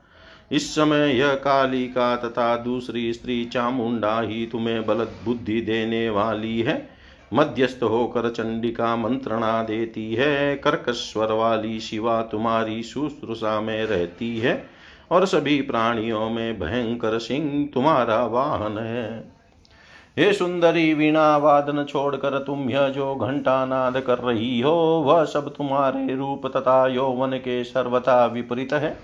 इस 0.52 0.74
समय 0.74 1.18
यह 1.18 1.34
काली 1.34 1.86
का 1.86 2.16
तथा 2.16 2.56
दूसरी 2.56 3.12
स्त्री 3.12 3.44
चामुंडा 3.44 4.20
ही 4.20 4.46
तुम्हें 4.46 4.86
बल 4.86 5.04
बुद्धि 5.24 5.60
देने 5.60 6.10
वाली 6.10 6.60
है। 6.60 6.95
मध्यस्थ 7.32 7.82
होकर 7.82 8.28
चंडिका 8.30 8.94
मंत्रणा 8.96 9.62
देती 9.62 10.14
है 10.14 10.56
कर्कस्वर 10.56 11.32
वाली 11.32 11.78
शिवा 11.80 12.20
तुम्हारी 12.22 12.82
शुश्रूषा 12.82 13.60
में 13.60 13.84
रहती 13.84 14.38
है, 14.38 14.62
और 15.10 15.24
सभी 15.26 15.60
प्राणियों 15.62 16.28
में 16.30 16.58
भयंकर 16.60 17.18
सिंह 17.18 17.68
तुम्हारा 17.74 18.24
वाहन 18.24 18.78
है। 18.78 19.36
हे 20.16 20.32
सुंदरी 20.32 20.92
वीणा, 20.94 21.36
वादन 21.36 21.84
छोड़कर 21.84 22.38
तुम 22.38 22.70
यह 22.70 22.88
जो 22.88 23.14
घंटा 23.14 23.64
नाद 23.66 24.00
कर 24.00 24.18
रही 24.18 24.60
हो, 24.60 24.72
वह 25.06 25.24
सब 25.24 25.54
तुम्हारे 25.54 26.14
रूप 26.14 26.46
तथा 26.46 26.86
यौवन 26.86 27.36
के 27.38 27.62
सर्वथा 27.64 28.24
विपरीत 28.26 28.72
है। 28.72 28.96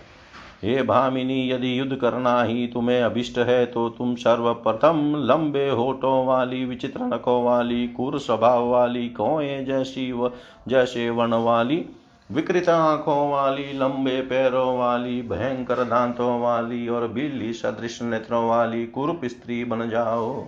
हे 0.63 0.83
भामिनी, 0.83 1.51
यदि 1.53 1.79
युद्ध 1.79 1.97
करना 1.97 2.43
ही 2.43 2.67
तुम्हें 2.67 3.03
अभिष्ट 3.03 3.39
है 3.39 3.65
तो 3.67 3.89
तुम 3.89 4.15
सर्वप्रथम 4.15 5.01
लंबे 5.17 5.69
होठों 5.69 6.25
वाली, 6.27 6.65
विचित्र 6.65 7.01
नखों 7.05 7.43
वाली 7.45 7.87
कुर 7.89 8.19
स्वभाव 8.19 8.69
वाली, 8.69 9.09
कौए 9.09 9.65
जैसी 9.65 10.13
व 10.13 10.31
जैसे 10.69 11.11
वन 11.11 11.35
वाली, 11.35 11.85
विकृत 12.31 12.69
आँखों 12.69 13.31
वाली, 13.31 13.73
लंबे 13.73 14.21
पैरों 14.21 14.79
वाली, 14.79 15.21
भयंकर 15.23 15.85
दांतों 15.85 16.41
वाली 16.41 16.89
और 16.89 17.09
बिल्ली 17.09 17.53
सदृश 17.53 18.03
नेत्रों 18.03 18.49
वाली 18.49 18.87
कुरूप 18.87 19.21
स्त्री 19.25 19.65
बन 19.65 19.89
जाओ। 19.91 20.45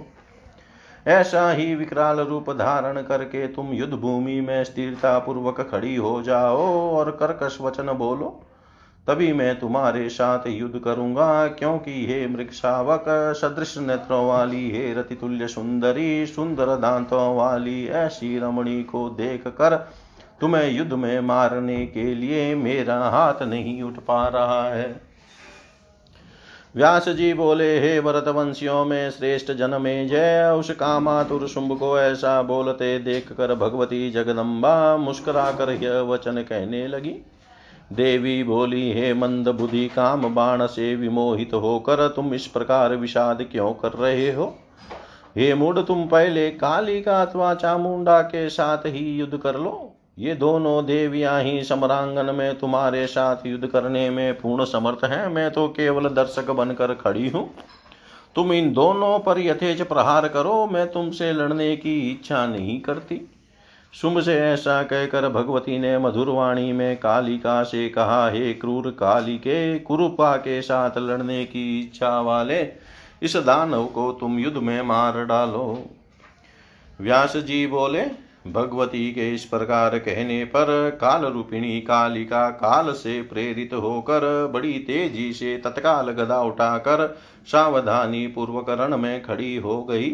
ऐसा 1.07 1.51
ही 1.51 1.75
विकराल 1.75 2.21
रूप 2.21 2.51
धारण 2.51 3.03
करके 3.03 3.47
तुम 3.47 3.73
युद्ध 3.73 3.95
भूमि 3.95 4.41
में 4.41 4.65
स्थिरता 4.65 5.19
पूर्वक 5.19 5.61
खड़ी 5.71 5.97
हो 5.97 6.21
जाओ 6.23 6.67
और 6.97 7.11
कर्कश 7.11 7.59
वचन 7.61 7.93
बोलो 7.93 8.41
तभी 9.09 9.33
मैं 9.33 9.59
तुम्हारे 9.59 10.09
साथ 10.09 10.47
युद्ध 10.47 10.79
करूँगा, 10.79 11.47
क्योंकि 11.49 12.07
हे 12.07 12.27
मृक्षावक 12.27 13.05
सदृश 13.37 13.77
नेत्रों 13.79 14.27
वाली, 14.27 14.71
हे 14.71 14.93
रतितुल्य 14.95 15.49
सुंदरी, 15.49 16.27
सुंदर 16.27 16.77
दांतों 16.77 17.37
वाली, 17.37 17.87
ऐसी 17.87 18.39
रमणी 18.39 18.83
को 18.83 19.09
देख 19.11 19.47
कर 19.49 19.77
तुम्हें 20.41 20.71
युद्ध 20.71 20.93
में 20.93 21.21
मारने 21.21 21.87
के 21.87 22.15
लिए 22.15 22.55
मेरा 22.55 22.99
हाथ 23.09 23.43
नहीं 23.43 23.83
उठ 23.83 23.99
पा 23.99 24.27
रहा 24.29 24.69
है। 24.69 25.01
व्यास 26.77 27.09
जी 27.09 27.33
बोले, 27.35 27.79
हे 27.81 27.99
वंशियों 27.99 28.85
में 28.85 29.11
श्रेष्ठ 29.11 29.53
जन 29.53 29.81
में 29.81 30.09
जय 30.09 30.57
उस 30.59 30.71
कामातुर 30.71 31.47
शुंभ 31.49 31.79
को 31.79 31.99
ऐसा 31.99 32.41
बोलते 32.43 32.99
देख 32.99 33.33
कर 33.33 33.55
भगवती 33.55 34.11
जगदम्बा 34.11 34.97
मुस्कुरा 34.97 35.51
कर 35.51 35.71
यह 35.71 36.01
वचन 36.01 36.43
कहने 36.43 36.87
लगी। 36.89 37.15
देवी 37.93 38.45
बोली 38.45 38.93
हे 38.93 39.15
मंद 39.15 39.49
बुद्धि, 39.49 39.89
काम 39.89 40.35
बाण 40.35 40.67
से 40.67 40.95
विमोहित 40.95 41.55
होकर 41.55 42.09
तुम 42.09 42.35
इस 42.35 42.47
प्रकार 42.47 42.97
विषाद 42.97 43.43
क्यों 43.53 43.73
कर 43.73 43.93
रहे 43.93 44.33
हो? 44.33 44.59
हे 45.37 45.55
मूड 45.55 45.87
तुम 45.87 46.07
पहले 46.07 46.51
काली 46.51 47.03
का 47.03 47.23
अथवा 47.23 47.55
चामुंडा 47.55 48.21
के 48.23 48.49
साथ 48.49 48.79
ही 48.79 49.19
युद्ध 49.19 49.37
कर 49.37 49.55
लो। 49.55 49.93
ये 50.19 50.35
दोनों 50.35 50.87
देवियाँ 50.87 51.43
ही 51.43 51.63
समरांगन 51.65 52.35
में 52.35 52.59
तुम्हारे 52.59 53.07
साथ 53.07 53.47
युद्ध 53.47 53.67
करने 53.67 54.11
में 54.11 54.41
पूर्ण 54.41 54.65
समर्थ 54.65 55.05
हैं। 55.05 55.29
मैं 55.29 55.51
तो 55.51 55.69
केवल 55.69 56.09
दर्शक 56.09 56.51
बनकर 56.51 56.95
खड़ी 56.95 57.29
हूँ। 57.29 57.51
तुम 58.35 58.53
इन 58.53 58.73
दोनों 58.73 59.19
पर 59.19 59.39
यथेच 59.39 59.83
प्रहार 59.83 60.29
करो। 60.29 60.67
मैं 60.67 60.93
तुमसे 60.93 61.33
लड़ने 61.33 61.77
की 61.77 62.11
इच्छा 62.11 62.47
नहीं 62.47 62.81
करती। 62.81 63.31
शुंभ 63.95 64.21
से 64.21 64.35
ऐसा 64.35 64.83
कहकर 64.83 65.29
भगवती 65.29 65.79
ने 65.79 65.99
मधुरवाणी 65.99 66.73
में 66.73 66.97
कालिका 66.97 67.63
से 67.63 67.89
कहा, 67.89 68.31
हे 68.31 68.53
क्रूर 68.55 68.91
काली 68.91 69.37
के 69.39 69.79
कुरुपा 69.79 70.37
के 70.37 70.63
साथ 70.63 70.99
लड़ने 70.99 71.45
की 71.45 71.81
इच्छा 71.81 72.21
वाले, 72.21 72.61
इस 73.23 73.37
दानव 73.37 73.85
को 73.85 74.11
तुम 74.13 74.39
युद्ध 74.39 74.57
में 74.57 74.83
मार 74.83 75.25
डालो। 75.25 75.91
व्यास 77.01 77.37
जी 77.37 77.67
बोले, 77.67 78.03
भगवती 78.47 79.13
के 79.13 79.35
इस 79.35 79.45
प्रकार 79.45 79.99
कहने 79.99 80.45
पर 80.45 80.99
काल 81.01 81.25
रूपिणी 81.25 81.81
कालिका 81.81 82.49
काल 82.51 82.93
से 82.93 83.23
प्रेरित 83.23 83.75
होकर 83.75 84.51
बड़ी 84.55 84.73
तेज़ी 84.73 85.33
से 85.33 85.57
तत्काल 85.57 86.11
गदा 86.11 86.43
उठाकर 86.43 87.19
सावधानी 87.47 88.27
पूर्वक 88.27 88.71
रण 88.71 88.97
में 88.97 89.23
खड़ी 89.23 89.57
हो 89.57 89.83
गई। 89.85 90.11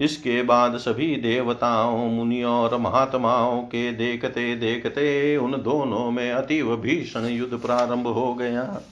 इसके 0.00 0.42
बाद 0.42 0.76
सभी 0.76 1.16
देवताओं, 1.16 2.08
मुनियों 2.08 2.52
और 2.52 2.76
महात्माओं 2.76 3.62
के 3.62 3.92
देखते 3.92 4.54
देखते 4.56 5.36
उन 5.36 5.52
दोनों 5.52 6.10
में 6.10 6.30
अतीव 6.32 6.76
भीषण 6.76 7.26
युद्ध 7.26 7.58
प्रारंभ 7.58 8.06
हो 8.06 8.34
गया। 8.34 8.82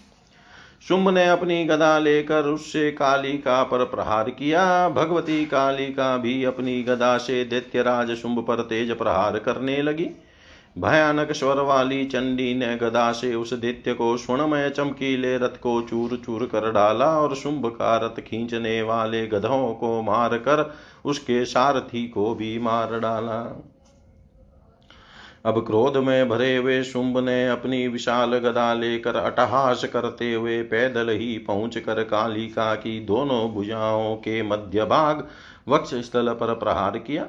शुंभ 0.89 1.09
ने 1.09 1.27
अपनी 1.29 1.65
गदा 1.65 1.99
लेकर 1.99 2.45
उससे 2.45 2.91
कालिका 2.91 3.63
पर 3.63 3.85
प्रहार 3.85 4.31
किया। 4.31 4.89
भगवती 4.89 5.45
कालिका 5.47 6.17
भी 6.17 6.45
अपनी 6.45 6.83
गदा 6.83 7.17
से 7.19 7.45
दैत्यराज 7.45 8.11
शुंभ 8.11 8.45
पर 8.49 8.61
तेज 8.61 8.91
प्रहार 8.91 9.39
करने 9.39 9.83
लगी। 9.83 10.11
भयानक 10.79 11.33
स्वर 11.33 11.61
वाली 11.61 12.05
चंडी 12.05 12.55
ने 12.55 12.77
गदा 12.77 13.11
से 13.13 13.35
उस 13.35 13.53
दैत्य 13.53 13.93
को 13.95 14.17
स्वर्णमय 14.17 14.69
चमकीले 14.71 15.37
रथ 15.39 15.57
को 15.61 15.81
चूर 15.83 16.17
चूर 16.17 16.45
कर 16.47 16.71
डाला 16.73 17.07
और 17.19 17.35
शुंभ 17.35 17.67
का 17.67 17.97
रथ 17.97 18.21
खींचने 18.21 18.81
वाले 18.83 19.27
गधों 19.27 19.75
को 19.75 20.03
मार 20.03 20.37
कर 20.39 20.73
उसके 21.05 21.45
सारथी 21.45 22.07
को 22.09 22.35
भी 22.35 22.59
मार 22.59 22.99
डाला। 23.01 23.41
अब 25.45 25.59
क्रोध 25.67 25.97
में 25.97 26.29
भरे 26.29 26.57
हुए 26.57 26.83
शुंभ 26.83 27.19
ने 27.19 27.49
अपनी 27.49 27.87
विशाल 27.89 28.39
गदा 28.39 28.73
लेकर 28.75 29.17
अटहास 29.17 29.85
करते 29.85 30.33
हुए 30.35 30.63
पैदल 30.63 31.11
ही 31.11 31.39
पहुँच 31.39 31.79
कर 31.79 32.03
कालिका 32.05 32.75
की 32.75 32.99
दोनों 33.01 33.51
भुजाओं 33.51 34.17
के 34.17 34.43
मध्य 34.43 34.85
भाग 34.85 35.27
वक्ष 35.69 35.95
स्थल 35.95 36.33
पर 36.33 36.55
प्रहार 36.55 36.99
किया। 36.99 37.27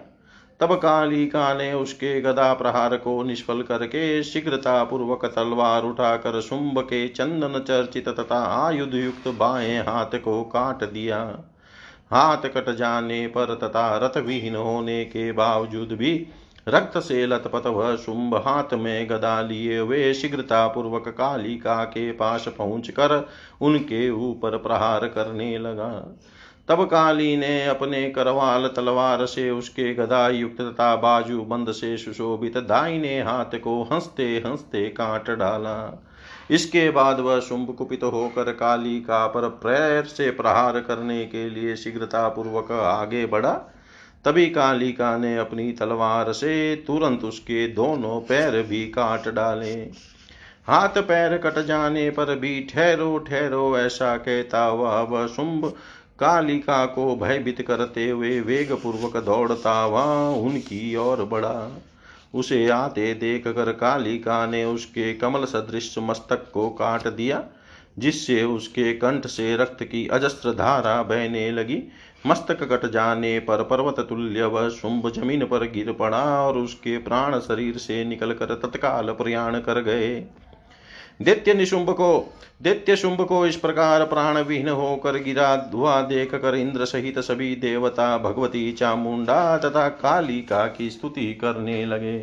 तब 0.59 0.73
कालिका 0.75 1.53
ने 1.53 1.73
उसके 1.73 2.19
गदा 2.21 2.53
प्रहार 2.53 2.95
को 2.97 3.21
निष्फल 3.23 3.61
करके 3.61 4.23
शीघ्रता 4.23 4.83
पूर्वक 4.83 5.25
तलवार 5.25 5.83
उठाकर 5.83 6.41
शुंभ 6.41 6.79
के 6.79 7.07
चंदन 7.07 7.59
चर्चित 7.59 8.09
तथा 8.09 8.39
आयुध 8.65 8.93
युक्त 8.93 9.27
बाएँ 9.27 9.77
हाथ 9.79 10.15
को 10.15 10.41
काट 10.43 10.83
दिया। 10.83 11.21
हाथ 12.11 12.47
कट 12.47 12.69
जाने 12.75 13.27
पर 13.27 13.55
तथा 13.55 13.97
रथ 13.97 14.17
विहीन 14.17 14.55
होने 14.55 15.03
के 15.05 15.31
बावजूद 15.31 15.91
भी 15.91 16.27
रक्त 16.67 16.97
से 16.97 17.25
लथपथ 17.27 17.65
वह 17.65 17.95
शुंभ 17.95 18.35
हाथ 18.35 18.73
में 18.73 19.09
गदा 19.09 19.41
लिए 19.41 19.77
हुए 19.77 20.13
शीघ्रता 20.13 20.67
पूर्वक 20.67 21.07
कालिका 21.07 21.83
के 21.83 22.11
पास 22.11 22.47
पहुँच 22.57 22.89
कर 22.89 23.27
उनके 23.61 24.09
ऊपर 24.09 24.57
प्रहार 24.57 25.07
करने 25.07 25.57
लगा। 25.57 25.91
तब 26.69 26.83
काली 26.83 27.37
ने 27.37 27.65
अपने 27.65 28.09
करवाल 28.09 28.67
तलवार 28.67 29.25
से 29.25 29.51
उसके 29.51 29.93
गदा 29.93 30.29
युक्त 30.29 30.61
तथा 30.61 30.95
बाजू 30.95 31.41
बंद 31.41 31.71
से 31.71 31.97
सुशोभित 31.97 32.57
दाहिने 32.57 33.21
हाथ 33.21 33.59
को 33.59 33.83
हँसते 33.83 34.43
हँसते 34.45 34.89
काट 34.89 35.29
डाला। 35.29 36.05
इसके 36.51 36.89
बाद 36.91 37.19
वह 37.19 37.39
शुंभ 37.39 37.75
कुपित 37.75 38.03
होकर 38.03 38.51
काली 38.51 38.99
का 38.99 39.27
पर 39.27 39.49
पैर 39.49 40.03
से 40.03 40.31
प्रहार 40.31 40.79
करने 40.79 41.25
के 41.25 41.49
लिए 41.49 41.75
शीघ्रता 41.75 42.27
पूर्वक 42.29 42.71
आगे 42.71 43.25
बढ़ा। 43.25 43.53
तभी 44.25 44.49
कालिका 44.49 45.17
ने 45.17 45.37
अपनी 45.37 45.71
तलवार 45.71 46.31
से 46.31 46.75
तुरंत 46.87 47.23
उसके 47.23 47.67
दोनों 47.67 48.19
पैर 48.21 48.63
भी 48.63 48.85
काट 48.85 49.27
डाले। 49.29 49.73
हाथ 50.67 50.97
पैर 50.97 51.37
कट 51.37 51.59
जाने 51.65 52.09
पर 52.09 52.35
भी 52.35 52.67
ठहरो 52.73 53.17
ठहरो 53.17 53.77
ऐसा 53.77 54.17
कहता 54.17 54.63
हुआ 54.63 55.01
वह 55.01 55.27
शुंभ 55.27 55.73
कालिका 56.19 56.85
को 56.85 57.15
भयभीत 57.15 57.61
करते 57.61 58.09
हुए 58.09 58.39
वेग 58.39 58.71
पूर्वक 58.73 59.17
दौड़ता 59.17 59.85
वहाँ 59.85 60.31
उनकी 60.31 60.95
ओर 60.95 61.23
बढ़ा। 61.25 61.69
उसे 62.33 62.67
आते 62.69 63.13
देख 63.13 63.47
कर 63.47 63.71
कालिका 63.73 64.45
ने 64.45 64.63
उसके 64.65 65.13
कमल 65.13 65.45
सदृश 65.45 65.95
मस्तक 65.99 66.49
को 66.53 66.69
काट 66.69 67.07
दिया, 67.07 67.43
जिससे 67.99 68.43
उसके 68.43 68.93
कंठ 68.93 69.27
से 69.27 69.55
रक्त 69.57 69.83
की 69.83 70.07
अजस्त्र 70.07 70.51
धारा 70.53 71.01
बहने 71.03 71.49
लगी। 71.51 71.81
मस्तक 72.27 72.63
कट 72.63 72.89
जाने 72.91 73.39
पर 73.39 73.63
पर्वत 73.63 73.99
तुल्य 73.99 74.45
वह 74.45 74.69
शुंभ 74.69 75.09
ज़मीन 75.11 75.45
पर 75.45 75.65
गिर 75.67 75.91
पड़ा 75.91 76.23
और 76.41 76.57
उसके 76.57 76.97
प्राण 76.97 77.39
शरीर 77.39 77.77
से 77.77 78.03
निकलकर 78.05 78.53
तत्काल 78.55 79.11
प्रयाण 79.13 79.59
कर 79.59 79.81
गए। 79.81 80.15
दैत्य 81.21 81.53
निशुंभ 81.53 81.89
को 81.89 82.33
दैत्य 82.61 82.95
शुंभ 82.95 83.21
को 83.21 83.45
इस 83.47 83.55
प्रकार 83.55 84.03
प्राण 84.05 84.37
विहीन 84.37 84.69
होकर 84.69 85.17
गिरा 85.23 85.55
धुआ 85.71 86.01
देख 86.01 86.35
कर 86.35 86.55
इंद्र 86.55 86.85
सहित 86.85 87.19
सभी 87.19 87.55
देवता 87.55 88.17
भगवती 88.17 88.71
चामुंडा 88.71 89.57
तथा 89.57 89.87
कालिका 89.89 90.65
की 90.67 90.89
स्तुति 90.89 91.33
करने 91.33 91.85
लगे। 91.85 92.19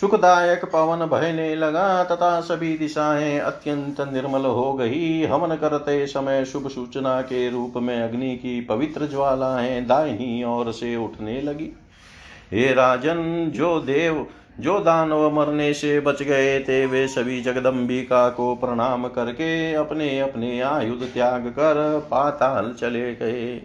सुखदायक 0.00 0.64
पवन 0.64 1.06
बहने 1.06 1.54
लगा 1.54 2.04
तथा 2.04 2.40
सभी 2.40 2.78
दिशाएँ 2.78 3.38
अत्यंत 3.38 4.00
निर्मल 4.00 4.44
हो 4.44 4.72
गई। 4.72 5.24
हवन 5.24 5.56
करते 5.56 6.06
समय 6.06 6.44
शुभ 6.44 6.68
सूचना 6.68 7.20
के 7.22 7.50
रूप 7.50 7.74
में 7.76 8.02
अग्नि 8.02 8.36
की 8.36 8.60
पवित्र 8.60 9.06
ज्वालाएँ 9.06 9.80
दाहिनी 9.86 10.44
ओर 10.44 10.72
से 10.72 10.96
उठने 10.96 11.40
लगी। 11.42 11.70
हे 12.52 12.72
राजन, 12.74 13.50
जो 13.54 13.80
देव 13.80 14.26
जो 14.60 14.78
दानव 14.78 15.30
मरने 15.30 15.74
से 15.74 16.00
बच 16.00 16.22
गए 16.22 16.60
थे, 16.60 16.86
वे 16.86 17.08
सभी 17.08 17.40
जगदम्बिका 17.40 18.28
को 18.28 18.54
प्रणाम 18.54 19.08
करके 19.08 19.74
अपने 19.74 20.20
अपने 20.20 20.60
आयुध 20.60 21.12
त्याग 21.14 21.46
कर 21.46 22.08
पाताल 22.10 22.72
चले 22.72 23.14
गए। 23.14 23.62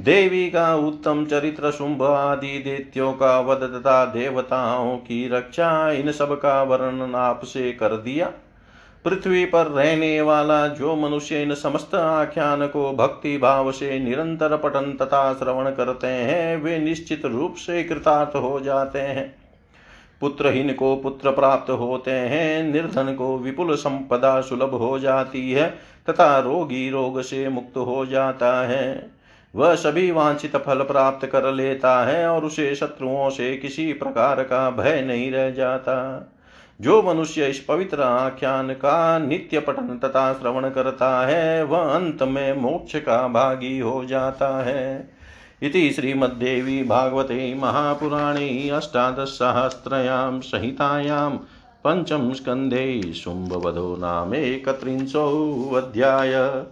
देवी 0.00 0.50
का 0.50 0.74
उत्तम 0.74 1.24
चरित्र, 1.24 1.70
शुंभ 1.70 2.02
आदि 2.02 2.58
देत्यों 2.58 3.12
का 3.12 3.40
वध 3.40 3.60
तथा 3.60 4.04
देवताओं 4.04 4.96
की 4.96 5.28
रक्षा, 5.28 5.90
इन 5.90 6.12
सब 6.12 6.40
का 6.40 6.62
वर्णन 6.62 7.14
आपसे 7.14 7.72
कर 7.72 7.88
दिया। 7.88 8.32
पृथ्वी 9.04 9.44
पर 9.44 9.66
रहने 9.66 10.20
वाला 10.20 10.66
जो 10.66 10.96
मनुष्य 10.96 11.42
इन 11.42 11.54
समस्त 11.54 11.94
आख्यान 11.94 12.66
को 12.66 12.92
भक्ति 12.92 13.38
भाव 13.38 13.72
से 13.72 13.98
निरंतर 13.98 14.56
पठन 14.56 14.92
तथा 15.02 15.32
श्रवण 15.32 15.70
करते 15.70 16.06
हैं, 16.06 16.56
वे 16.56 16.78
निश्चित 16.78 17.24
रूप 17.24 17.54
से 17.54 17.84
कृतार्थ 17.84 18.36
हो 18.36 18.60
जाते 18.60 18.98
हैं। 18.98 19.45
पुत्रहीन 20.20 20.72
को 20.72 20.96
पुत्र 20.96 21.30
प्राप्त 21.30 21.70
होते 21.70 22.10
हैं, 22.10 22.72
निर्धन 22.72 23.14
को 23.14 23.38
विपुल 23.38 23.74
संपदा 23.74 24.40
सुलभ 24.40 24.74
हो 24.74 24.98
जाती 24.98 25.52
है, 25.52 25.70
तथा 26.10 26.38
रोगी 26.38 26.90
रोग 26.90 27.20
से 27.20 27.48
मुक्त 27.48 27.76
हो 27.76 28.06
जाता 28.06 28.66
है। 28.66 29.10
वह 29.56 29.74
सभी 29.74 30.10
वांछित 30.10 30.56
फल 30.56 30.82
प्राप्त 30.82 31.26
कर 31.26 31.52
लेता 31.52 32.04
है 32.04 32.28
और 32.28 32.44
उसे 32.44 32.74
शत्रुओं 32.74 33.30
से 33.30 33.56
किसी 33.56 33.92
प्रकार 33.92 34.42
का 34.42 34.70
भय 34.70 35.02
नहीं 35.02 35.30
रह 35.30 35.50
जाता। 35.50 36.26
जो 36.80 37.02
मनुष्य 37.02 37.46
इस 37.46 37.60
पवित्र 37.60 38.02
आख्यान 38.02 38.72
का 38.72 39.18
नित्य 39.18 39.60
पठन 39.60 40.00
तथा 40.04 40.32
श्रवण 40.32 40.70
करता 40.70 41.26
है, 41.26 41.64
वह 41.64 41.78
अंत 41.78 42.22
में 42.22 42.52
मोक्ष 42.52 42.96
का 42.96 43.28
भागी 43.28 43.78
हो 43.78 44.04
जाता 44.04 44.64
है। 44.64 45.15
इति 45.62 45.90
श्रीमद्देवी 45.90 46.82
भागवते 46.82 47.54
महापुराणे 47.54 48.70
अष्टादशसहस्रयां 48.70 50.40
संहितायां 50.40 51.38
पञ्चम 51.86 52.32
स्कन्धे 52.32 53.12
शुम्भवधो 53.12 53.96
नामेकत्रिंशोऽध्याय 53.96 56.64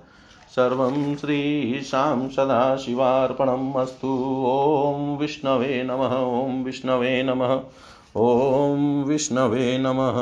सर्वं 0.56 1.16
श्रीशां 1.16 2.28
सदाशिवार्पणम् 2.28 3.74
अस्तु। 3.74 4.42
ॐ 4.46 5.18
विष्णवे 5.18 5.82
नमः, 5.82 6.16
ॐ 6.16 6.64
विष्णवे 6.64 7.22
नमः, 7.22 7.60
ॐ 8.16 9.04
विष्णवे 9.04 9.78
नमः। 9.78 10.12